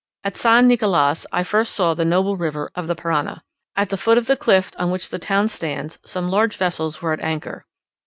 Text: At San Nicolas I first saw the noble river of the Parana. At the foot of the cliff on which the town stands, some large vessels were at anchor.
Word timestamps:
At 0.23 0.35
San 0.35 0.67
Nicolas 0.67 1.27
I 1.31 1.43
first 1.43 1.75
saw 1.75 1.93
the 1.93 2.05
noble 2.05 2.35
river 2.35 2.71
of 2.73 2.87
the 2.87 2.95
Parana. 2.95 3.43
At 3.75 3.89
the 3.89 3.97
foot 3.97 4.17
of 4.17 4.25
the 4.25 4.35
cliff 4.35 4.71
on 4.79 4.89
which 4.89 5.09
the 5.09 5.19
town 5.19 5.47
stands, 5.47 5.99
some 6.03 6.31
large 6.31 6.57
vessels 6.57 7.03
were 7.03 7.13
at 7.13 7.19
anchor. 7.19 7.67